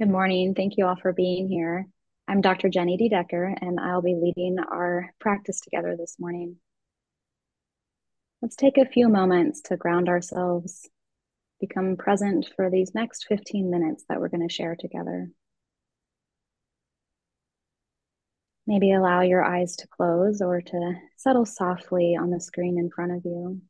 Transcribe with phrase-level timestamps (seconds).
[0.00, 0.54] Good morning.
[0.54, 1.86] Thank you all for being here.
[2.26, 2.70] I'm Dr.
[2.70, 6.56] Jenny DeDecker, and I'll be leading our practice together this morning.
[8.40, 10.88] Let's take a few moments to ground ourselves,
[11.60, 15.28] become present for these next 15 minutes that we're going to share together.
[18.66, 23.12] Maybe allow your eyes to close or to settle softly on the screen in front
[23.12, 23.60] of you.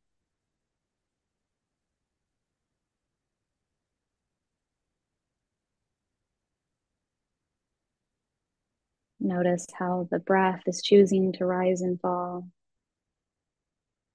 [9.23, 12.47] Notice how the breath is choosing to rise and fall,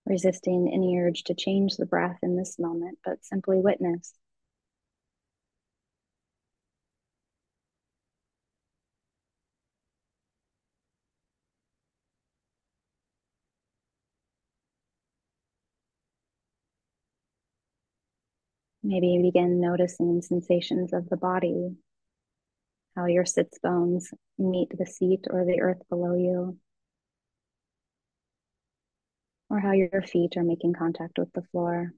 [0.04, 4.14] resisting any urge to change the breath in this moment, but simply witness.
[18.82, 21.76] Maybe begin noticing sensations of the body,
[22.96, 26.58] how your sits bones meet the seat or the earth below you,
[29.50, 31.92] or how your feet are making contact with the floor.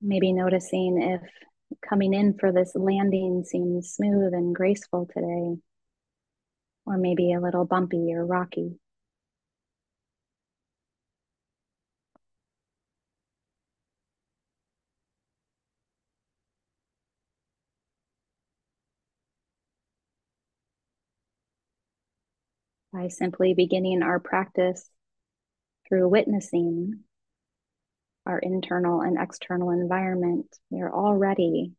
[0.00, 1.22] Maybe noticing if
[1.88, 5.60] coming in for this landing seems smooth and graceful today
[6.86, 8.78] or maybe a little bumpy or rocky.
[22.92, 24.88] By simply beginning our practice
[25.88, 27.00] through witnessing
[28.24, 31.72] our internal and external environment, we are already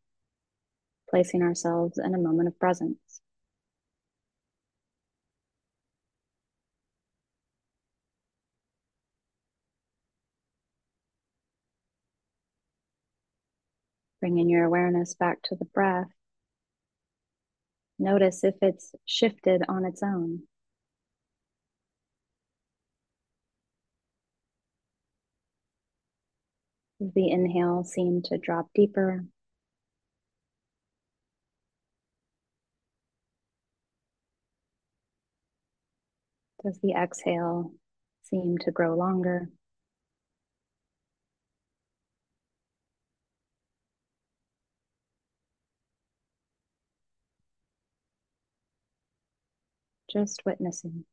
[1.09, 3.21] placing ourselves in a moment of presence.
[14.25, 16.07] Bringing your awareness back to the breath.
[17.99, 20.41] Notice if it's shifted on its own.
[26.99, 29.25] Does the inhale seem to drop deeper?
[36.63, 37.73] Does the exhale
[38.23, 39.49] seem to grow longer?
[50.15, 51.03] Just witnessing.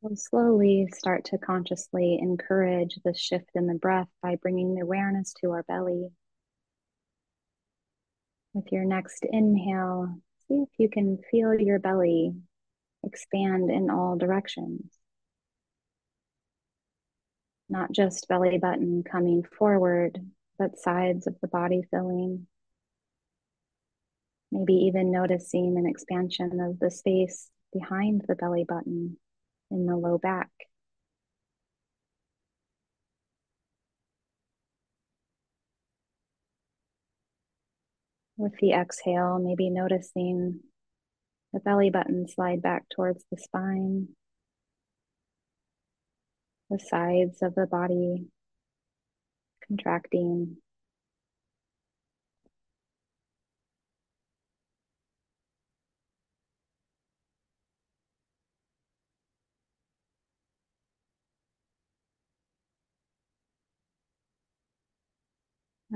[0.00, 5.34] We'll slowly start to consciously encourage the shift in the breath by bringing the awareness
[5.40, 6.08] to our belly.
[8.54, 10.18] With your next inhale,
[10.48, 12.34] see if you can feel your belly
[13.04, 14.82] expand in all directions.
[17.68, 20.18] Not just belly button coming forward,
[20.58, 22.46] but sides of the body filling.
[24.52, 29.16] Maybe even noticing an expansion of the space behind the belly button
[29.70, 30.50] in the low back.
[38.36, 40.60] With the exhale, maybe noticing
[41.54, 44.08] the belly button slide back towards the spine,
[46.68, 48.26] the sides of the body
[49.68, 50.56] contracting.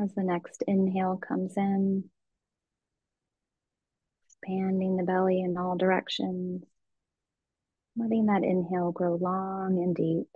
[0.00, 2.04] As the next inhale comes in,
[4.48, 6.64] expanding the belly in all directions,
[7.96, 10.26] letting that inhale grow long and deep.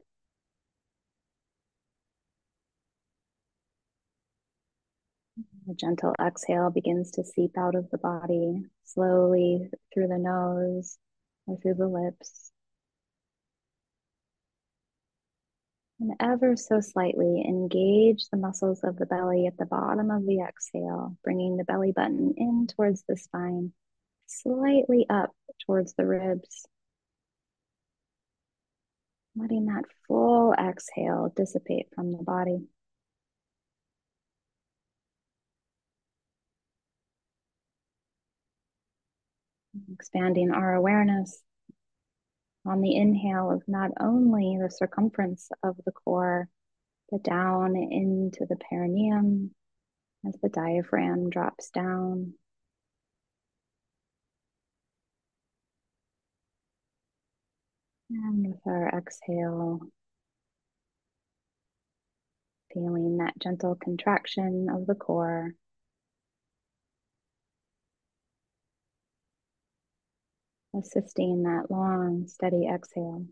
[5.70, 10.99] A gentle exhale begins to seep out of the body, slowly through the nose
[11.47, 12.50] or through the lips.
[16.00, 20.41] And ever so slightly engage the muscles of the belly at the bottom of the
[20.41, 23.73] exhale, bringing the belly button in towards the spine,
[24.40, 25.31] slightly up
[25.67, 26.67] towards the ribs.
[29.37, 32.67] Letting that full exhale dissipate from the body.
[39.93, 41.43] Expanding our awareness
[42.64, 46.49] On the inhale of not only the circumference of the core,
[47.11, 49.55] but down into the perineum
[50.26, 52.34] as the diaphragm drops down.
[58.14, 59.81] And with our exhale,
[62.75, 65.55] feeling that gentle contraction of the core.
[70.79, 73.25] Assisting that long, steady exhale.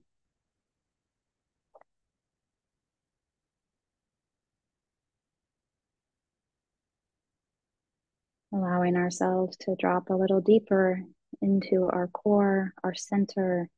[8.53, 11.05] Allowing ourselves to drop a little deeper
[11.43, 13.69] into our core, our center,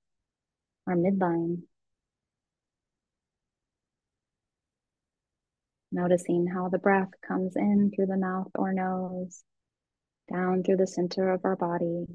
[0.87, 1.63] our midline.
[5.91, 9.45] Noticing how the breath comes in through the mouth or nose,
[10.33, 12.07] down through the center of our body.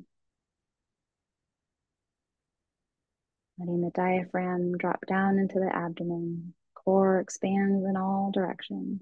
[3.59, 6.53] Letting the diaphragm drop down into the abdomen.
[6.73, 9.01] Core expands in all directions.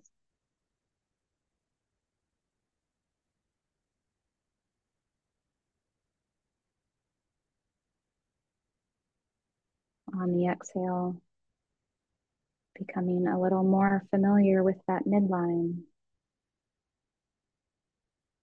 [10.17, 11.21] On the exhale,
[12.73, 15.81] becoming a little more familiar with that midline.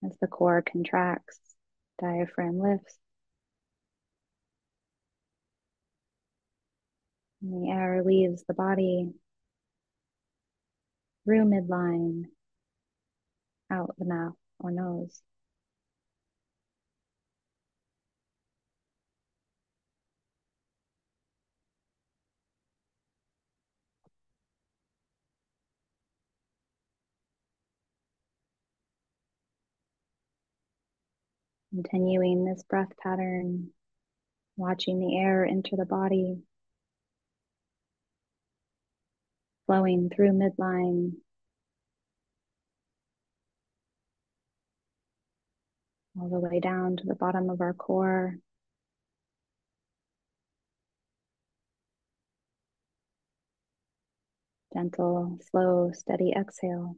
[0.05, 1.39] As the core contracts,
[1.99, 2.95] diaphragm lifts.
[7.41, 9.11] And the air leaves the body
[11.25, 12.25] through midline,
[13.71, 15.23] out the mouth or nose.
[31.73, 33.71] Continuing this breath pattern,
[34.57, 36.37] watching the air enter the body,
[39.65, 41.13] flowing through midline,
[46.19, 48.37] all the way down to the bottom of our core.
[54.75, 56.97] Gentle, slow, steady exhale.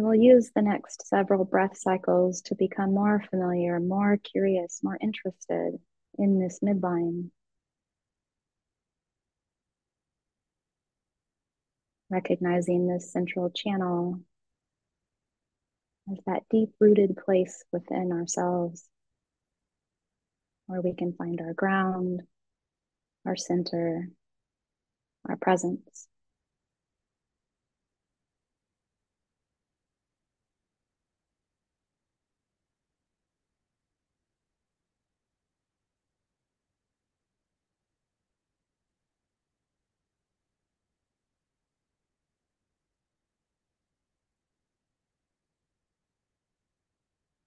[0.00, 5.78] We'll use the next several breath cycles to become more familiar, more curious, more interested
[6.18, 7.30] in this midline.
[12.10, 14.20] Recognizing this central channel
[16.10, 18.88] as that deep rooted place within ourselves
[20.66, 22.22] where we can find our ground,
[23.24, 24.08] our center,
[25.28, 26.08] our presence.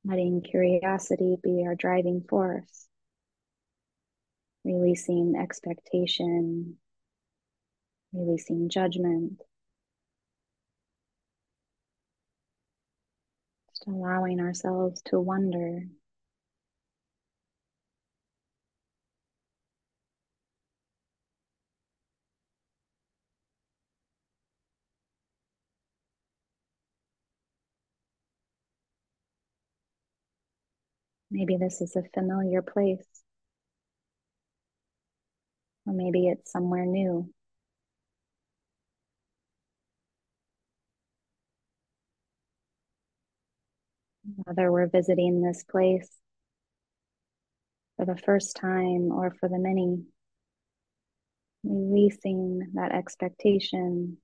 [0.09, 2.87] Letting curiosity be our driving force,
[4.63, 6.77] releasing expectation,
[8.11, 9.39] releasing judgment,
[13.69, 15.83] just allowing ourselves to wonder.
[31.31, 33.05] Maybe this is a familiar place.
[35.85, 37.29] Or maybe it's somewhere new.
[44.45, 46.09] Whether we're visiting this place
[47.97, 50.03] for the first time or for the many,
[51.63, 54.17] releasing that expectation,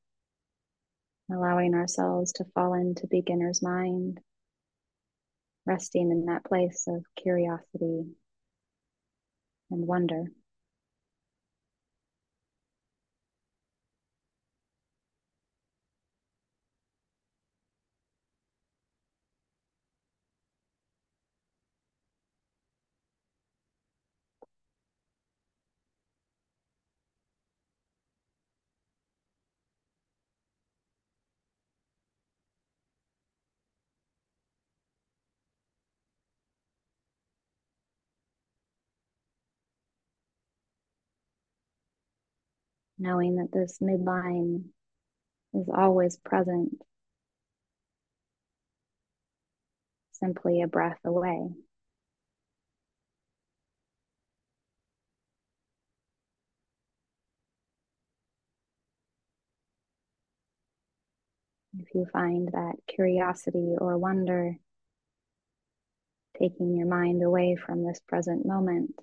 [1.32, 4.20] allowing ourselves to fall into beginner's mind
[5.66, 8.06] resting in that place of curiosity
[9.72, 10.26] and wonder.
[42.98, 44.64] Knowing that this midline
[45.54, 46.82] is always present,
[50.14, 51.50] simply a breath away.
[61.78, 64.56] If you find that curiosity or wonder
[66.40, 68.96] taking your mind away from this present moment,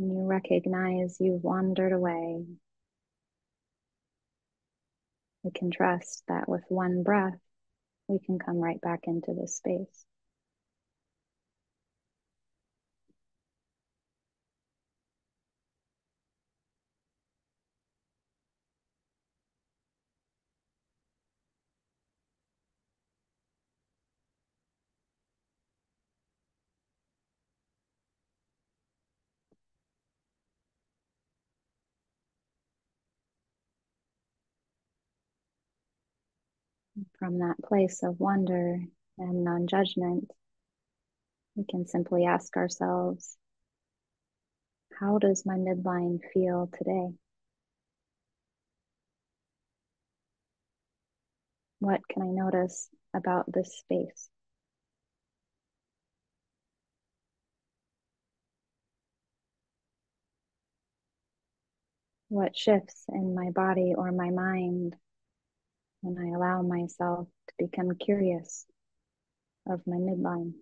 [0.00, 2.44] and you recognize you've wandered away,
[5.42, 7.38] we can trust that with one breath,
[8.08, 10.06] we can come right back into this space.
[37.18, 38.80] From that place of wonder
[39.18, 40.30] and non judgment,
[41.54, 43.36] we can simply ask ourselves,
[44.98, 47.14] how does my midline feel today?
[51.80, 54.28] What can I notice about this space?
[62.28, 64.96] What shifts in my body or my mind
[66.02, 68.66] when I allow myself to become curious
[69.68, 70.54] of my midline.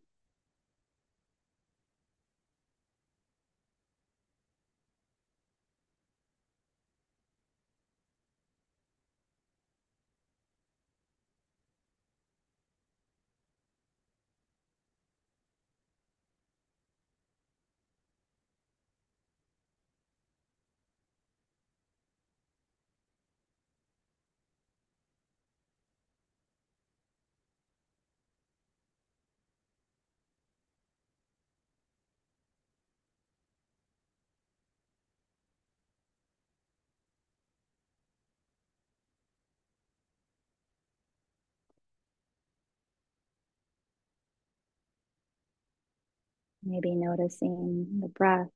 [46.68, 48.50] Maybe noticing the breath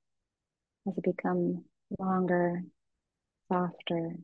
[0.87, 1.61] as it becomes
[1.99, 2.63] longer,
[3.49, 4.17] softer,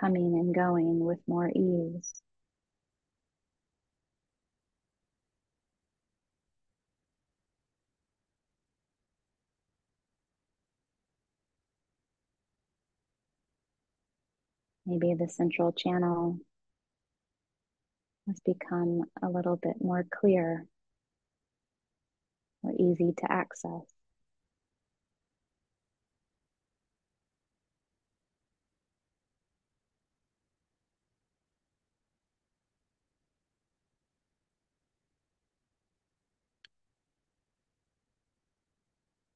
[0.00, 2.22] coming and going with more ease.
[14.86, 16.38] Maybe the central channel
[18.26, 20.64] has become a little bit more clear
[22.68, 23.82] or easy to access.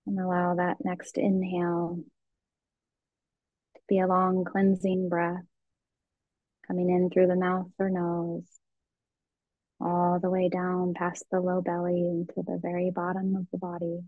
[0.07, 2.01] And allow that next inhale
[3.75, 5.45] to be a long cleansing breath
[6.67, 8.45] coming in through the mouth or nose,
[9.83, 14.01] all the way down past the low belly into the very bottom of the body.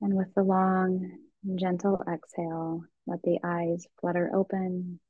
[0.00, 1.18] And with the long,
[1.56, 5.00] gentle exhale, let the eyes flutter open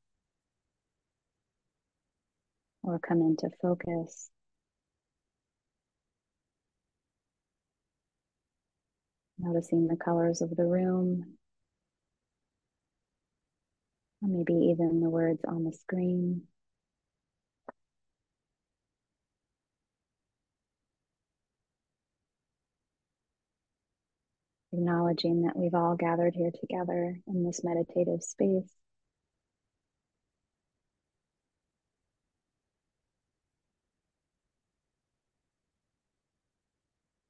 [2.82, 4.30] or come into focus.
[9.38, 11.36] Noticing the colors of the room,
[14.22, 16.42] or maybe even the words on the screen.
[24.72, 28.72] Acknowledging that we've all gathered here together in this meditative space.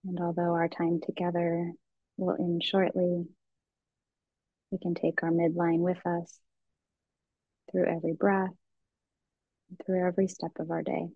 [0.04, 1.72] And although our time together
[2.16, 3.26] will end shortly,
[4.70, 6.38] we can take our midline with us
[7.70, 8.50] through every breath,
[9.84, 11.08] through every step of our day.